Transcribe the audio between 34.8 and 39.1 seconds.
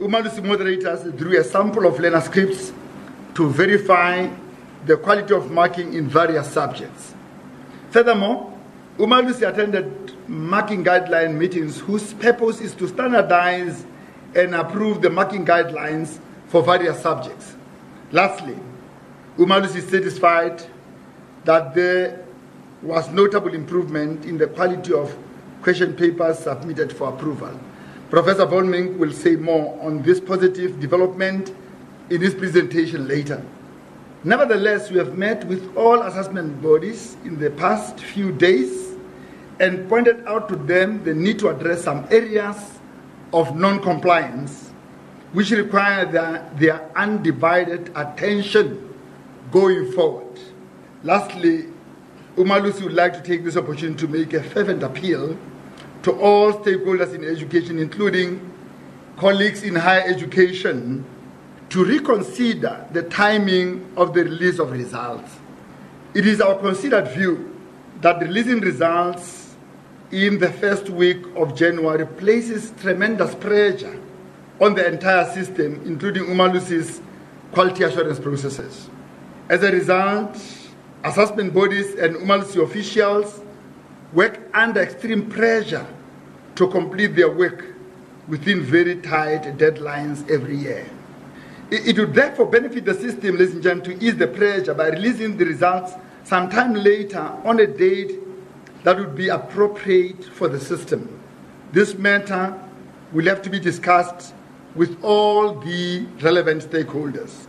we have met with all assessment bodies in the past few days